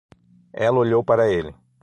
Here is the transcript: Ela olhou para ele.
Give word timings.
Ela 0.65 0.79
olhou 0.79 1.03
para 1.03 1.29
ele. 1.31 1.53